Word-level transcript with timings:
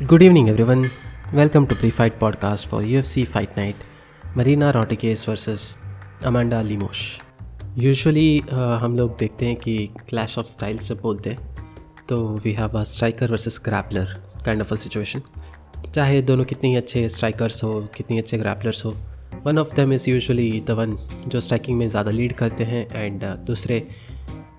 Good 0.00 0.22
evening, 0.22 0.48
everyone. 0.48 0.90
Welcome 1.30 1.66
to 1.66 1.74
Pre-Fight 1.74 2.18
Podcast 2.18 2.64
for 2.64 2.80
UFC 2.80 3.26
Fight 3.26 3.54
Night. 3.54 3.76
Marina 4.34 4.72
Rodriguez 4.72 5.24
versus 5.26 5.76
Amanda 6.22 6.62
Lemos. 6.62 7.00
Usually 7.78 8.38
हम 8.82 8.96
लोग 8.96 9.18
देखते 9.18 9.46
हैं 9.46 9.56
कि 9.56 9.74
clash 10.08 10.38
of 10.38 10.46
styles 10.46 10.88
जब 10.88 11.00
बोलते 11.00 11.30
हैं 11.30 12.06
तो 12.08 12.18
we 12.44 12.52
have 12.52 12.78
a 12.78 12.84
striker 12.84 13.30
versus 13.30 13.60
grappler 13.64 14.14
kind 14.44 14.62
of 14.62 14.72
a 14.72 14.76
situation 14.76 15.22
चाहे 15.94 16.22
दोनों 16.22 16.44
कितने 16.44 16.74
अच्छे 16.76 17.08
स्ट्राइकर्स 17.08 17.62
हो 17.64 17.74
कितनी 17.96 18.18
अच्छे 18.18 18.38
ग्रैपलर्स 18.38 18.84
हो 18.84 18.96
one 19.44 19.58
of 19.58 19.74
them 19.76 19.92
is 19.92 20.10
usually 20.10 20.50
the 20.60 20.78
one 20.80 20.96
जो 21.26 21.40
स्ट्राइकिंग 21.40 21.78
में 21.78 21.86
ज़्यादा 21.88 22.10
लीड 22.10 22.32
करते 22.38 22.64
हैं 22.72 22.86
एंड 22.94 23.24
दूसरे 23.46 23.86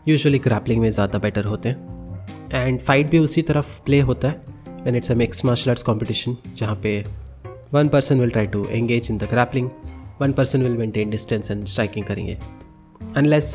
यूजुअली 0.07 0.39
ग्रैपलिंग 0.39 0.81
में 0.81 0.89
ज़्यादा 0.91 1.19
बेटर 1.19 1.45
होते 1.45 1.69
हैं 1.69 2.65
एंड 2.65 2.79
फाइट 2.81 3.09
भी 3.09 3.19
उसी 3.19 3.41
तरफ़ 3.41 3.79
प्ले 3.85 3.99
होता 4.01 4.27
है 4.27 4.50
when 4.85 4.95
it's 4.95 5.09
a 5.09 5.15
mixed 5.15 5.43
martial 5.43 5.73
arts 5.73 5.83
competition, 5.89 6.35
जहाँ 6.57 6.75
पे 6.83 7.03
one 7.73 7.87
person 7.87 8.19
will 8.19 8.31
try 8.31 8.47
to 8.47 8.65
engage 8.65 9.11
in 9.11 9.19
the 9.19 9.27
grappling, 9.33 9.69
one 10.21 10.33
person 10.39 10.67
will 10.67 10.77
maintain 10.79 11.13
distance 11.15 11.51
and 11.51 11.69
striking 11.73 12.07
करेंगे। 12.07 12.37
Unless 13.17 13.53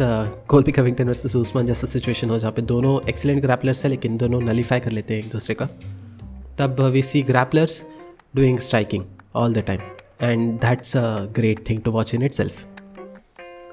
Colby 0.49 0.73
Covington 0.73 1.09
versus 1.09 1.37
Usman 1.37 1.67
जैसा 1.67 1.87
situation 1.87 2.31
हो 2.31 2.39
जहाँ 2.39 2.53
पे 2.53 2.63
दोनों 2.63 2.99
एक्सीलेंट 3.09 3.41
ग्रैपलर्स 3.43 3.85
हैं, 3.85 3.91
लेकिन 3.91 4.17
दोनों 4.17 4.41
नलीफाई 4.41 4.81
कर 4.81 4.91
लेते 4.93 5.15
हैं 5.15 5.25
एक 5.25 5.31
दूसरे 5.33 5.55
का, 5.55 5.69
तब 6.59 6.81
we 6.93 7.03
see 7.03 7.23
grapplers 7.23 7.85
doing 8.37 8.59
striking 8.59 9.05
all 9.35 9.55
the 9.55 9.65
time 9.67 9.81
and 10.23 10.53
that's 10.61 10.97
a 10.97 11.03
great 11.37 11.69
thing 11.69 11.81
to 11.83 11.91
watch 11.91 12.15
in 12.15 12.23
itself 12.33 12.65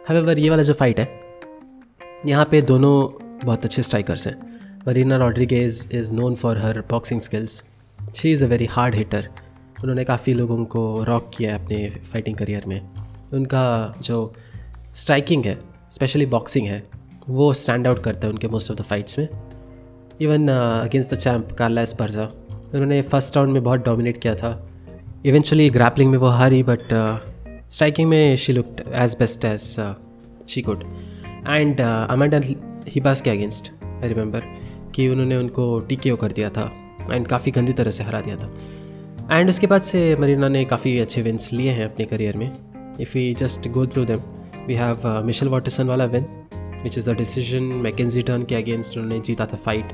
however 0.09 0.39
ये 0.39 0.49
वाला 0.49 0.63
जो 0.63 0.73
फाइट 0.73 0.99
है, 0.99 1.07
यहाँ 2.25 2.45
पे 2.51 2.61
दोनों 2.61 2.93
बहुत 3.45 3.65
अच्छे 3.65 3.83
स्ट्राइकर्स 3.83 4.27
हैं। 4.27 4.52
Marina 4.87 5.17
Rodriguez 5.17 5.87
is 5.93 6.13
known 6.13 6.35
for 6.35 6.57
her 6.57 6.79
boxing 6.89 7.21
skills 7.21 7.63
she 8.15 8.31
is 8.31 8.43
a 8.45 8.47
very 8.47 8.65
hard 8.65 8.95
hitter 8.95 9.27
उन्होंने 9.83 10.03
काफ़ी 10.03 10.33
लोगों 10.33 10.65
को 10.65 11.03
रॉक 11.03 11.29
किया 11.37 11.53
है 11.53 11.63
अपने 11.63 11.89
फाइटिंग 12.11 12.35
करियर 12.37 12.63
में। 12.67 12.79
उनका 13.33 13.63
जो 14.01 14.17
स्ट्राइकिंग 14.93 15.45
है 15.45 15.57
स्पेशली 15.91 16.25
बॉक्सिंग 16.25 16.67
है, 16.67 16.83
वो 17.29 17.53
स्टैंड 17.53 17.87
आउट 17.87 18.03
करता 18.03 18.27
है 18.27 18.33
उनके 18.33 18.47
मोस्ट 18.47 18.71
ऑफ़ 18.71 18.77
द 18.79 18.81
फाइट्स 18.81 19.19
में। 19.19 19.27
Even 20.21 20.47
against 20.47 21.13
the 21.13 21.17
champ 21.17 21.51
Carla 21.51 21.81
Esparza 21.81 22.25
उन्होंने 22.73 23.01
फ़र्स्ट 23.01 23.37
राउंड 23.37 23.53
में 23.53 23.63
बहुत 23.63 23.85
डोमिनेट 23.85 24.17
किया 24.17 24.35
था। 24.35 24.51
इवेंचुअली 25.25 25.69
ग्रैपलिंग 25.69 26.11
में 26.11 26.17
वो 26.17 26.27
हारी 26.29 26.61
बट 26.63 26.87
स्ट्राइकिंग 27.71 28.09
में 28.09 28.35
she 28.37 28.53
looked 28.53 28.93
as 28.93 29.15
best 29.19 29.45
as 29.45 29.61
she 30.49 30.61
good 30.61 30.83
and 31.47 31.81
Amanda 31.81 32.41
Ribas 32.87 33.21
के 33.21 33.29
अगेंस्ट 33.29 33.71
आई 33.83 34.07
रिमेंबर 34.09 34.43
कि 34.95 35.07
उन्होंने 35.09 35.35
उनको 35.35 35.79
टी 35.79 35.95
कर 35.95 36.31
दिया 36.31 36.49
था 36.49 36.71
एंड 37.11 37.27
काफ़ी 37.27 37.51
गंदी 37.51 37.73
तरह 37.73 37.91
से 37.91 38.03
हरा 38.03 38.21
दिया 38.21 38.35
था। 38.35 38.51
एंड 39.31 39.49
उसके 39.49 39.67
बाद 39.67 39.81
से 39.81 40.15
मरीना 40.15 40.47
ने 40.47 40.63
काफ़ी 40.65 40.99
अच्छे 40.99 41.21
विन्स 41.21 41.51
लिए 41.53 41.71
हैं 41.71 41.85
अपने 41.85 42.05
करियर 42.05 42.37
में। 42.37 42.51
If 43.01 43.17
you 43.17 43.33
just 43.35 43.67
go 43.67 43.85
through 43.87 44.05
them 44.05 44.19
we 44.67 44.73
have 44.73 45.07
Michelle 45.25 45.49
Waterson 45.49 45.87
वाला 45.87 46.05
win 46.05 46.25
which 46.83 46.97
is 46.97 47.09
a 47.09 47.13
decision 47.13 47.63
Mackenzie 47.63 48.21
Dern 48.21 48.43
के 48.43 48.55
अगेंस्ट 48.55 48.97
उन्होंने 48.97 49.19
जीता 49.19 49.45
था 49.45 49.55
फाइट 49.55 49.93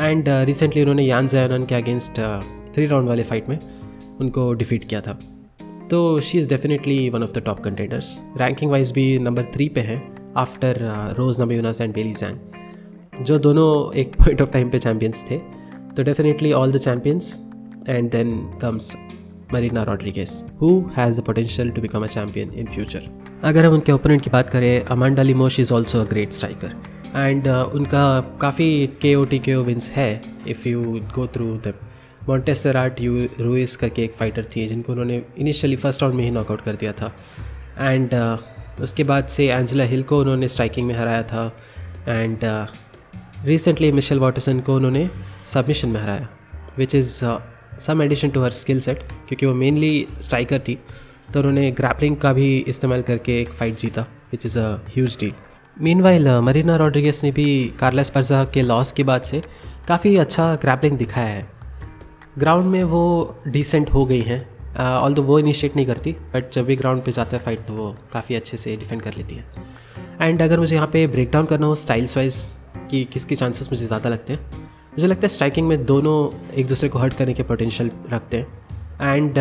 एंड 0.00 0.28
रिसेंटली 0.28 0.82
उन्होंने 0.82 1.02
यान 1.02 1.28
जैनन 1.28 1.64
के 1.64 1.74
अगेंस्ट 1.74 2.20
थ्री 2.74 2.86
राउंड 2.86 3.08
वाले 3.08 3.22
फाइट 3.22 3.48
में 3.48 3.58
उनको 4.20 4.52
डिफीट 4.52 4.84
किया 4.84 5.00
था। 5.00 5.18
तो 5.90 6.20
she 6.20 6.38
is 6.38 6.48
definitely 6.48 7.08
one 7.10 7.22
of 7.22 7.32
the 7.32 7.38
top 7.38 7.60
contenders 7.60 8.18
ranking 8.36 8.70
wise 8.70 8.92
भी 8.92 9.18
नंबर 9.18 9.44
थ्री 9.44 9.68
पे 9.68 9.80
हैं 9.80 10.32
after 10.36 10.78
Rose 11.18 11.40
Namajunas 11.40 11.80
and 11.80 11.94
Weili 11.94 12.12
Zhang 12.12 12.38
जो 13.22 13.38
दोनों 13.38 13.94
एक 14.00 14.16
पॉइंट 14.16 14.42
ऑफ़ 14.42 14.50
टाइम 14.50 14.70
पे 14.70 14.78
चैम्पियंस 14.78 15.24
थे 15.30 15.38
तो 15.96 16.02
definitely 16.02 16.52
all 16.52 16.72
the 16.72 16.78
champions 16.78 17.32
and 17.88 18.10
then 18.10 18.36
comes 18.62 18.94
Marina 19.54 19.82
Rodriguez 19.82 20.42
who 20.60 20.70
has 20.96 21.20
the 21.20 21.24
potential 21.24 21.70
to 21.70 21.82
become 21.82 22.04
a 22.04 22.06
champion 22.06 22.52
in 22.52 22.66
future 22.66 23.08
अगर 23.44 23.64
हम 23.64 23.74
उनके 23.74 23.92
ओपोनेंट 23.92 24.22
की 24.22 24.30
बात 24.30 24.50
करें 24.50 24.84
Amanda 24.84 25.22
Lemos 25.22 25.60
is 25.60 25.72
also 25.74 26.00
a 26.00 26.04
great 26.04 26.32
striker 26.32 26.74
and 27.16 27.48
उनका 27.48 28.20
काफ़ी 28.40 28.86
K 29.02 29.14
O 29.14 29.24
T 29.24 29.38
K 29.38 29.54
O 29.54 29.62
wins 29.62 29.90
है 29.90 30.10
if 30.48 30.68
you 30.68 30.82
go 31.14 31.26
through 31.26 31.46
the 31.66 31.74
Montserrat 32.28 33.00
Ruiz 33.40 33.76
करके 33.76 34.02
एक 34.02 34.14
फ़ाइटर 34.14 34.44
थी 34.56 34.66
जिनको 34.68 34.92
उन्होंने 34.92 35.22
इनिशियली 35.38 35.76
फ़र्स्ट 35.76 36.02
राउंड 36.02 36.16
में 36.16 36.24
ही 36.24 36.30
नॉकआउट 36.30 36.60
कर 36.60 36.76
दिया 36.76 36.92
था. 36.92 37.12
एंड 37.80 38.10
uh, 38.10 38.82
उसके 38.82 39.04
बाद 39.04 39.26
से 39.26 39.46
एंजला 39.48 39.84
हिल 39.84 40.02
को 40.02 40.18
उन्होंने 40.20 40.48
स्ट्राइकिंग 40.48 40.86
में 40.86 40.94
हराया 40.94 41.22
था. 41.22 41.44
एंड 42.08 42.44
रिसेंटली 43.46 43.90
मिशेल 43.92 44.18
वाटरसन 44.18 44.60
को 44.60 44.74
उन्होंने 44.76 45.08
सबमिशन 45.46 45.88
में 45.88 46.00
हराया 46.00 46.28
which 46.78 46.94
is 46.94 47.10
some 47.80 48.02
addition 48.02 48.28
to 48.28 48.42
her 48.42 48.50
skill 48.50 48.80
set 48.80 49.02
क्योंकि 49.28 49.46
वो 49.46 49.54
मेनली 49.54 50.06
स्ट्राइकर 50.20 50.60
थी 50.60 50.78
तो 51.32 51.38
उन्होंने 51.38 51.70
ग्रैपलिंग 51.72 52.16
का 52.16 52.32
भी 52.32 52.56
इस्तेमाल 52.68 53.02
करके 53.02 53.40
एक 53.40 53.48
फ़ाइट 53.48 53.78
जीता 53.78 54.02
which 54.32 54.46
is 54.46 54.58
a 54.58 54.66
huge 54.88 55.16
deal 55.20 55.32
meanwhile 56.00 56.28
Marina 56.40 56.76
Rodriguez 56.76 57.22
ने 57.24 57.30
भी 57.30 57.46
कार्लेस 57.80 58.10
पर्जा 58.10 58.44
के 58.44 58.62
लॉस 58.62 58.92
के 58.92 59.04
बाद 59.04 59.22
से 59.22 59.42
काफ़ी 59.88 60.16
अच्छा 60.16 60.54
ग्रैपलिंग 60.54 60.96
दिखाया 60.98 61.28
है। 61.28 61.46
ग्राउंड 62.38 62.66
में 62.66 62.82
वो 62.84 63.04
डिसेंट 63.48 63.90
हो 63.90 64.04
गई 64.06 64.20
हैं 64.20 64.40
ऑल 64.76 65.14
दो 65.14 65.22
वो 65.22 65.38
इनिशिएट 65.38 65.76
नहीं 65.76 65.86
करती 65.86 66.12
बट 66.34 66.52
जब 66.52 66.64
भी 66.64 66.76
ग्राउंड 66.76 67.02
पे 67.02 67.12
जाता 67.12 67.36
है 67.36 67.42
फाइट 67.42 67.66
तो 67.66 67.74
वो 67.74 67.94
काफ़ी 68.12 68.34
अच्छे 68.34 68.56
से 68.56 68.76
डिफेंड 68.76 69.02
कर 69.02 69.14
लेती 69.14 69.34
है। 69.34 69.44
एंड 70.20 70.42
अगर 70.42 70.60
मुझे 70.60 70.74
यहाँ 70.76 70.88
पे 70.92 71.06
ब्रेक 71.06 71.30
डाउन 71.30 71.46
करना 71.46 71.66
हो 71.66 71.74
स्टाइल्स 71.74 72.16
वाइज 72.16 72.34
कि 72.90 73.04
किसके 73.12 73.36
चांसेस 73.36 73.68
मुझे 73.72 73.86
ज़्यादा 73.86 74.10
लगते 74.10 74.32
हैं। 74.32 74.64
मुझे 74.92 75.06
लगता 75.06 75.22
है 75.22 75.28
स्ट्राइकिंग 75.28 75.68
में 75.68 75.84
दोनों 75.86 76.16
एक 76.54 76.66
दूसरे 76.66 76.88
को 76.88 76.98
हर्ट 76.98 77.14
करने 77.14 77.34
के 77.34 77.42
पोटेंशियल 77.42 77.90
रखते 78.12 78.36
हैं। 78.36 79.14
And 79.14 79.38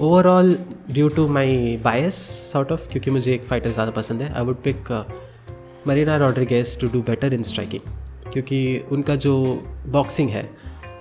overall 0.00 0.58
due 0.90 1.08
to 1.08 1.26
my 1.28 1.76
bias 1.84 2.14
sort 2.52 2.72
of 2.72 2.88
क्योंकि 2.88 3.10
मुझे 3.10 3.32
एक 3.34 3.44
फाइटर 3.44 3.70
ज़्यादा 3.70 3.90
पसंद 3.90 4.22
है 4.22 4.32
I 4.32 4.44
would 4.44 4.62
pick 4.62 4.92
Marina 5.86 6.16
Rodriguez 6.16 6.76
to 6.80 6.88
do 6.88 7.02
better 7.02 7.34
in 7.34 7.42
striking 7.42 8.32
क्योंकि 8.32 8.58
उनका 8.92 9.16
जो 9.16 9.34
बॉक्सिंग 9.88 10.30
है 10.30 10.48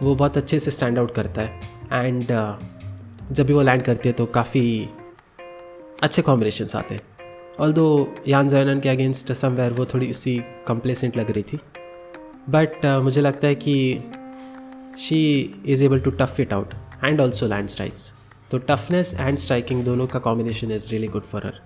वो 0.01 0.15
बहुत 0.15 0.37
अच्छे 0.37 0.59
से 0.59 0.71
स्टैंड 0.71 0.99
आउट 0.99 1.13
करता 1.15 1.41
है। 1.41 1.59
एंड 1.93 2.23
uh, 2.23 3.33
जब 3.33 3.45
भी 3.45 3.53
वो 3.53 3.61
लैंड 3.61 3.81
करती 3.81 4.09
है 4.09 4.13
तो 4.13 4.25
काफ़ी 4.25 4.89
अच्छे 6.03 6.21
कॉम्बिनेशंस 6.21 6.75
आते 6.75 6.95
हैं। 6.95 7.16
ऑल 7.59 7.71
दो 7.73 7.85
यान 8.27 8.47
जैनन 8.47 8.79
के 8.79 8.89
अगेंस्ट 8.89 9.31
समवेयर 9.33 9.73
वो 9.73 9.85
थोड़ी 9.85 10.11
सी 10.13 10.37
कंप्लेसेंट 10.67 11.17
लग 11.17 11.31
रही 11.31 11.43
थी। 11.43 11.59
बट 12.49 12.85
uh, 12.85 13.01
मुझे 13.03 13.21
लगता 13.21 13.47
है 13.47 13.55
कि 13.55 14.03
she 14.99 15.19
is 15.65 15.83
able 15.85 15.99
to 15.99 16.11
tough 16.11 16.39
it 16.39 16.53
out 16.53 16.73
and 17.03 17.21
also 17.21 17.47
land 17.47 17.69
strikes 17.69 18.13
तो 18.51 18.57
टफनेस 18.67 19.13
एंड 19.19 19.37
स्ट्राइकिंग 19.37 19.83
दोनों 19.85 20.07
का 20.07 20.19
combination 20.19 20.71
is 20.71 20.89
really 20.91 21.07
good 21.07 21.23
for 21.23 21.45
her 21.45 21.59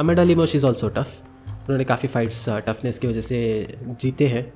Amanda 0.00 0.22
Lemos 0.22 0.56
is 0.56 0.66
also 0.66 0.88
tough 0.88 1.22
उन्होंने 1.48 1.84
काफ़ी 1.84 2.08
फाइट्स 2.08 2.44
टफनेस 2.48 2.98
की 2.98 3.06
वजह 3.06 3.20
से 3.20 3.38
जीते 4.00 4.28
हैं। 4.28 4.52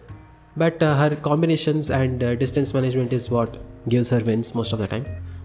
But 0.58 0.82
her 0.82 1.14
combination 1.24 1.82
and 1.92 2.24
distance 2.38 2.74
management 2.74 3.12
is 3.12 3.30
what 3.30 3.56
gives 3.88 4.12
her 4.12 4.22
wins 4.24 4.52
most 4.56 4.74
of 4.74 4.82
the 4.82 4.88
time 4.90 5.04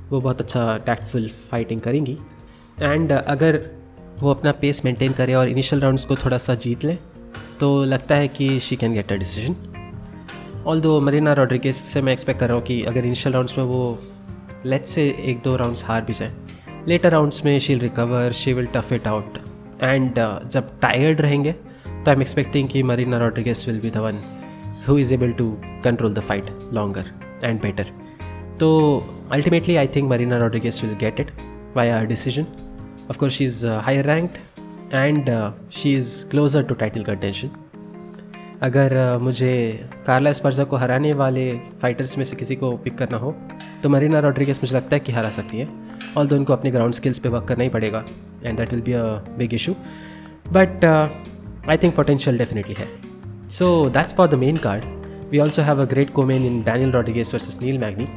वो 0.10 0.22
बहुत 0.22 0.42
अच्छा 0.42 0.78
टैक्टफुल 0.86 1.28
फाइटिंग 1.52 1.82
करेंगी। 1.82 2.18
एंड 2.82 3.12
uh, 3.12 3.24
अगर 3.28 3.66
वो 4.22 4.30
अपना 4.32 4.52
पेस 4.62 4.84
मेंटेन 4.86 5.14
करे 5.14 5.34
और 5.34 5.50
इनिशियल 5.50 5.82
राउंड्स 5.82 6.06
को 6.06 6.16
थोड़ा 6.16 6.38
सा 6.38 6.56
जीत 6.56 6.84
लें। 6.84 6.98
तो 7.60 7.84
लगता 7.84 8.16
है 8.16 8.28
कि 8.28 8.60
she 8.60 8.76
can 8.76 8.94
get 8.94 9.12
a 9.12 9.16
decision 9.16 9.56
although 10.82 11.00
Marina 11.02 11.34
Rodriguez 11.34 11.78
से 11.94 12.02
मैं 12.02 12.14
एक्सपेक्ट 12.14 12.40
कर 12.40 12.48
रहा 12.48 12.58
हूँ 12.58 12.66
कि 12.66 12.82
अगर 12.84 13.06
इनिशियल 13.06 13.34
राउंड्स 13.34 13.58
में 13.58 13.64
वो 13.66 14.00
लेट्स 14.66 14.90
से 14.90 15.04
एक 15.26 15.42
दो 15.44 15.56
राउंड्स 15.56 15.84
हार 15.86 16.02
भी 16.02 16.14
जाए 16.14 16.34
लेटर 16.88 17.12
राउंड्स 17.12 17.44
में 17.46 17.58
she'll 17.60 17.80
recover 17.80 18.32
she 18.32 18.54
will 18.54 18.66
tough 18.76 18.92
it 18.94 19.08
out 19.08 19.38
and 19.84 20.20
जब 20.52 20.70
टायर्ड 20.82 21.22
रहेंगे 21.22 21.52
तो 21.52 22.10
आई 22.10 22.16
एम 22.16 22.22
एक्सपेक्टिंग 22.22 22.70
कि 22.70 22.84
Marina 22.84 23.18
Rodriguez 23.18 23.68
will 23.68 23.80
be 23.80 23.90
the 23.90 23.98
one 23.98 24.22
who 24.88 24.98
is 25.00 25.14
able 25.14 25.32
to 25.32 25.52
control 25.84 26.14
the 26.14 26.20
fight 26.20 26.50
longer 26.74 27.12
and 27.44 27.62
better 27.62 27.92
तो 28.60 28.70
ultimately 29.32 29.76
I 29.76 29.88
think 29.96 30.10
Marina 30.10 30.38
Rodriguez 30.38 30.84
will 30.84 30.94
get 31.00 31.20
it 31.20 31.32
by 31.76 31.90
a 31.90 32.06
decision 32.06 32.46
of course 33.10 33.34
she 33.34 33.46
is 33.46 33.66
higher 33.68 34.06
ranked 34.06 34.38
and 34.94 35.30
she 35.72 35.96
is 35.98 36.26
closer 36.30 36.64
to 36.64 36.76
title 36.76 37.04
contention 37.04 37.50
अगर 38.62 39.18
मुझे 39.22 39.54
Carla 40.08 40.32
Esparza 40.34 40.64
को 40.64 40.76
हराने 40.76 41.14
वाले 41.14 41.52
fighters 41.82 42.18
में 42.18 42.24
से 42.26 42.36
किसी 42.36 42.56
को 42.56 42.72
पिक 42.78 42.98
करना 42.98 43.18
हो 43.18 43.36
तो 43.84 43.90
मरीना 43.90 44.20
रॉड्रिगेस 44.20 44.60
मुझे 44.64 44.76
लगता 44.76 44.96
है 44.96 45.00
कि 45.00 45.12
हरा 45.12 45.30
सकती 45.30 45.58
है। 45.58 45.68
ऑल 46.18 46.28
दो 46.28 46.36
उनको 46.36 46.54
अपने 46.54 46.72
ग्राउंड 46.72 46.94
स्किल्स 46.94 47.20
पे 47.20 47.30
वर्क 47.30 47.48
करना 47.48 47.64
ही 47.64 47.70
पड़ेगा 47.70 48.04
and 48.46 48.58
that 48.58 48.74
will 48.74 48.82
be 48.82 48.94
a 48.94 49.04
big 49.38 49.54
issue 49.54 49.74
but 50.52 50.86
I 50.86 51.78
think 51.78 51.96
potential 51.96 52.38
definitely 52.38 52.76
है। 52.80 52.88
So 53.50 53.90
that's 53.90 54.16
for 54.16 54.28
the 54.28 54.36
main 54.44 54.58
card 54.58 54.84
we 55.32 55.40
also 55.40 55.62
have 55.62 55.82
a 55.82 55.86
great 55.86 56.12
co-main 56.14 56.46
in 56.46 56.62
Daniel 56.64 56.92
Rodriguez 56.92 57.34
versus 57.34 57.60
Neil 57.62 57.78
Magny 57.80 58.08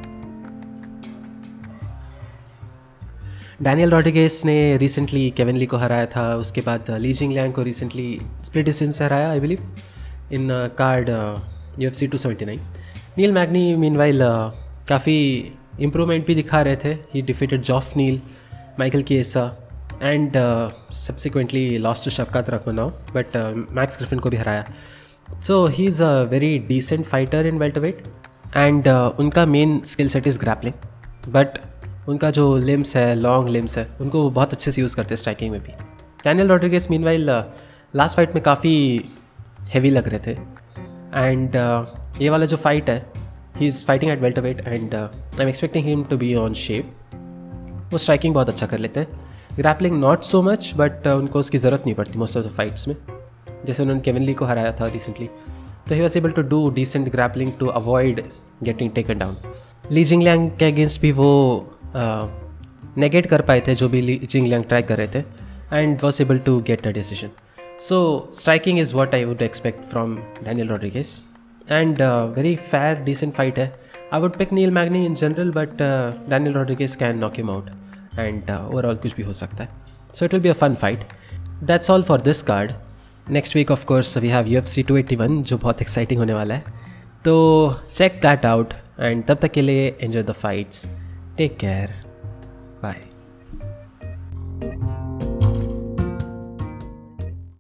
Daniel 3.61 3.91
Rodriguez 3.91 4.43
ने 4.45 4.77
recently 4.77 5.31
Kevin 5.31 5.57
Lee 5.57 5.67
को 5.67 5.77
हराया 5.77 6.07
था, 6.07 6.35
उसके 6.35 6.61
बाद 6.61 6.91
लीजिंग 6.91 7.33
Jingliang 7.33 7.53
को 7.55 7.63
recently 7.63 8.21
split 8.45 8.65
distance 8.65 9.01
हराया 9.03 9.31
I 9.31 9.41
believe 9.41 9.63
in 10.33 10.49
card 10.79 11.09
U 11.81 11.89
F 11.89 11.95
C 11.95 12.07
two 12.07 12.19
seventy 12.19 12.45
nine 12.45 12.61
Neil 13.19 13.33
Magny 13.33 13.75
meanwhile 13.97 14.21
काफ़ी 14.89 15.19
इम्प्रूवमेंट 15.81 16.27
भी 16.27 16.35
दिखा 16.35 16.61
रहे 16.63 16.77
थे। 16.77 16.93
ही 17.15 17.23
डिफीटेड 17.23 17.63
जॉफ 17.63 17.97
नील 17.97 18.21
माइकल 18.79 19.03
की 19.03 19.17
एसा 19.17 19.45
and 20.03 20.37
subsequently 20.97 21.79
lost 21.79 22.05
to 22.05 22.11
Shavkat 22.11 22.51
Rakhmonov 22.51 22.91
but 23.15 23.37
Max 23.71 23.99
Griffin 23.99 24.19
को 24.19 24.31
भी 24.31 24.37
हराया। 24.37 24.65
So 25.43 25.67
he 25.69 25.87
is 25.87 26.03
a 26.03 26.23
very 26.31 26.59
decent 26.69 27.05
fighter 27.05 27.47
in 27.47 27.59
welterweight 27.79 28.03
and 28.57 28.89
उनका 28.89 29.47
main 29.47 29.81
skill 29.87 30.09
set 30.09 30.27
is 30.27 30.39
grappling 30.39 31.33
but 31.33 31.59
उनका 32.09 32.31
जो 32.31 32.57
लिम्स 32.57 32.97
है 32.97 33.15
लॉन्ग 33.15 33.49
लिम्स 33.49 33.77
है 33.79 33.87
उनको 34.01 34.23
वो 34.23 34.31
बहुत 34.31 34.53
अच्छे 34.53 34.73
से 34.73 34.81
यूज़ 34.81 34.97
करते 34.97 35.15
हैं 35.15 35.17
स्ट्राइकिंग 35.17 35.51
में 35.53 35.61
भी। 35.61 35.73
Daniel 36.25 36.49
Rodriguez 36.49 36.91
meanwhile 37.05 37.31
last 37.95 38.17
fight 38.17 38.35
में 38.35 38.43
काफ़ी 38.45 38.75
हैवी 39.75 39.91
लग 39.91 40.09
रहे 40.09 40.21
थे। 40.27 40.31
एंड 40.31 41.51
uh, 41.51 42.21
ये 42.23 42.31
वाला 42.31 42.47
जो 42.47 42.57
फाइट 42.57 42.91
है 42.91 43.05
he 43.57 43.67
is 43.67 43.85
fighting 43.85 44.13
at 44.13 44.21
welterweight 44.39 44.61
and 44.61 44.95
I 44.95 45.41
am 45.41 45.49
expecting 45.49 45.87
him 45.87 46.05
to 46.05 46.17
be 46.17 46.35
on 46.35 46.55
shape 46.55 46.95
वो 47.93 47.99
स्ट्राइकिंग 47.99 48.35
बहुत 48.35 48.49
अच्छा 48.49 48.67
कर 48.67 48.79
लेते 48.79 49.01
हैं। 49.01 49.09
Grappling 49.57 50.01
not 50.01 50.23
so 50.23 50.43
much 50.43 50.73
but 50.77 51.07
उनको 51.07 51.39
उसकी 51.39 51.59
ज़रूरत 51.59 51.83
नहीं 51.87 51.95
पड़ती 51.95 52.19
मोस्ट 52.19 52.37
ऑफ़ 52.37 52.47
द 52.47 52.51
फाइट्स 52.51 52.89
में। 52.89 52.97
जैसे 53.65 53.83
उन्होंने 53.83 54.03
केविन 54.03 54.23
ली 54.23 54.35
को 54.35 54.45
हराया 54.45 54.73
था 54.73 54.87
रिसेंटली 54.87 55.27
तो 55.89 55.95
he 55.95 56.01
was 56.01 56.19
able 56.19 56.31
to 56.31 56.43
do 56.43 56.69
decent 56.71 57.09
grappling 57.09 57.53
to 57.61 57.67
avoid 57.67 58.23
getting 58.63 58.91
taken 58.91 59.19
down 59.19 59.37
leasing 59.93 60.23
Lang 60.23 60.51
के 60.51 60.65
अगेंस्ट 60.65 61.01
भी 61.01 61.13
वो 61.13 61.29
नेगेट 61.97 63.27
कर 63.27 63.43
पाए 63.43 63.61
थे 63.67 63.75
जो 63.75 63.89
भी 63.89 64.01
ली 64.01 64.17
जिंगलैंग 64.25 64.65
ट्राई 64.65 64.83
कर 64.83 64.97
रहे 64.99 65.09
थे 65.15 65.25
and 65.73 65.99
was 66.03 66.23
able 66.23 66.39
to 66.47 66.61
get 66.67 66.87
a 66.87 66.91
decision 66.93 67.31
so 67.81 67.99
striking 68.35 68.79
is 68.79 68.95
what 68.95 69.15
I 69.15 69.25
would 69.25 69.43
expect 69.43 69.85
from 69.91 70.17
Daniel 70.45 70.69
Rodriguez 70.69 71.23
and 71.71 72.03
very 72.37 72.55
fair 72.57 73.03
decent 73.05 73.35
fight 73.35 73.59
है. 73.59 73.73
I 74.15 74.21
would 74.21 74.37
pick 74.39 74.53
Neil 74.53 74.71
Magny 74.71 75.05
in 75.07 75.15
general 75.15 75.51
but 75.53 75.77
Daniel 76.31 76.55
Rodriguez 76.55 76.97
can 76.97 77.19
knock 77.19 77.37
him 77.37 77.51
out 77.51 77.71
and 78.19 78.51
overall 78.51 78.97
कुछ 78.97 79.15
भी 79.17 79.23
हो 79.23 79.33
सकता 79.33 79.65
है. 79.65 79.71
So 80.15 80.25
it 80.25 80.35
will 80.35 80.43
be 80.43 80.49
a 80.49 80.53
fun 80.61 80.75
fight 80.75 81.05
that's 81.63 81.91
all 81.91 82.03
for 82.03 82.21
this 82.21 82.43
card 82.43 82.73
next 83.31 83.57
week 83.57 83.71
of 83.71 83.85
course 83.87 84.17
we 84.19 84.29
have 84.29 84.47
U 84.49 84.59
F 84.59 84.67
C 84.67 84.83
two 84.83 84.97
eighty 84.97 85.17
one 85.17 85.43
जो 85.43 85.59
बहुत 85.59 85.83
exciting 85.83 86.21
होने 86.21 86.35
वाला 86.35 86.55
है. 86.55 86.77
तो 87.25 87.77
चेक 87.95 88.21
दैट 88.23 88.47
आउट 88.47 88.73
एंड 89.01 89.25
तब 89.27 89.39
तक 89.39 89.51
के 89.53 89.63
लिए 89.63 89.97
enjoy 90.03 90.23
the 90.23 90.33
fights 90.33 90.87
Take 91.39 91.57
care. 91.57 91.95
Bye. 92.83 93.08